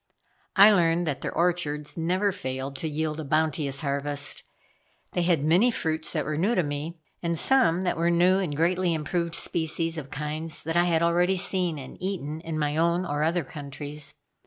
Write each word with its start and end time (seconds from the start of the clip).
I 0.55 0.71
learned 0.71 1.05
that 1.05 1.21
their 1.21 1.31
orchards 1.31 1.95
never 1.95 2.31
failed 2.31 2.75
to 2.77 2.87
yield 2.89 3.19
a 3.19 3.23
bounteous 3.23 3.81
harvest. 3.81 4.41
They 5.11 5.21
had 5.21 5.43
many 5.45 5.69
fruits 5.69 6.11
that 6.11 6.25
were 6.25 6.37
new 6.37 6.55
to 6.55 6.63
me, 6.63 6.99
and 7.21 7.37
some 7.37 7.83
that 7.83 7.97
were 7.97 8.09
new 8.09 8.39
and 8.39 8.55
greatly 8.55 8.95
improved 8.95 9.35
species 9.35 9.99
of 9.99 10.09
kinds 10.09 10.63
that 10.63 10.75
I 10.75 10.85
had 10.85 11.03
already 11.03 11.35
seen 11.35 11.77
and 11.77 12.01
eaten 12.01 12.41
in 12.43 12.57
my 12.57 12.77
own 12.77 13.05
or 13.05 13.21
other 13.21 13.43
countries. 13.43 14.15